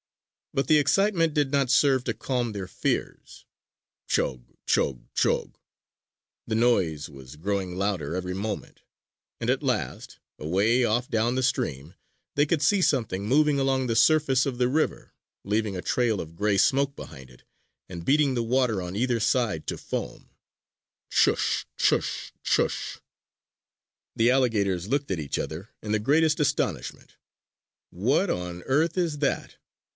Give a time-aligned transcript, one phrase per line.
[0.53, 3.45] But the excitement did not serve to calm their fears.
[4.07, 4.43] Chug!
[4.65, 4.99] Chug!
[5.13, 5.57] Chug!
[6.45, 8.81] The noise was growing louder every moment;
[9.39, 11.93] and at last, away off down the stream,
[12.35, 15.13] they could see something moving along the surface of the river,
[15.45, 17.43] leaving a trail of gray smoke behind it
[17.87, 20.31] and beating the water on either side to foam:
[21.11, 21.65] Chush!
[21.77, 22.33] Chush!
[22.43, 22.99] Chush!
[24.17, 27.15] The alligators looked at each other in the greatest astonishment:
[27.91, 29.55] "What on earth is that?"